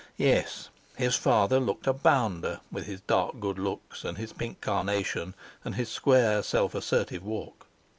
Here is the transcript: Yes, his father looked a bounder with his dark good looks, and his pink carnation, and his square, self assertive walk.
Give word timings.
Yes, 0.17 0.69
his 0.95 1.15
father 1.15 1.59
looked 1.59 1.85
a 1.85 1.93
bounder 1.93 2.61
with 2.71 2.87
his 2.87 3.01
dark 3.01 3.39
good 3.39 3.59
looks, 3.59 4.03
and 4.03 4.17
his 4.17 4.33
pink 4.33 4.59
carnation, 4.59 5.35
and 5.63 5.75
his 5.75 5.89
square, 5.89 6.41
self 6.41 6.73
assertive 6.73 7.21
walk. 7.23 7.67